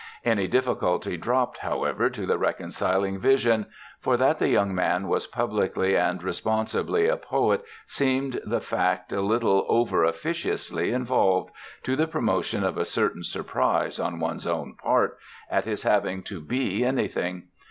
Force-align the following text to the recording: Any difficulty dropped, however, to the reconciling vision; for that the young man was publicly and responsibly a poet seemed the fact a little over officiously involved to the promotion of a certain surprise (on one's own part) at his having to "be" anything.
Any 0.25 0.47
difficulty 0.47 1.15
dropped, 1.15 1.59
however, 1.59 2.09
to 2.09 2.25
the 2.25 2.39
reconciling 2.39 3.19
vision; 3.19 3.67
for 3.99 4.17
that 4.17 4.39
the 4.39 4.49
young 4.49 4.73
man 4.73 5.07
was 5.07 5.27
publicly 5.27 5.95
and 5.95 6.23
responsibly 6.23 7.07
a 7.07 7.17
poet 7.17 7.63
seemed 7.85 8.41
the 8.43 8.59
fact 8.61 9.13
a 9.13 9.21
little 9.21 9.63
over 9.69 10.03
officiously 10.03 10.91
involved 10.91 11.51
to 11.83 11.95
the 11.95 12.07
promotion 12.07 12.63
of 12.63 12.79
a 12.79 12.83
certain 12.85 13.23
surprise 13.23 13.99
(on 13.99 14.19
one's 14.19 14.47
own 14.47 14.73
part) 14.73 15.19
at 15.51 15.65
his 15.65 15.83
having 15.83 16.23
to 16.23 16.39
"be" 16.41 16.83
anything. 16.83 17.43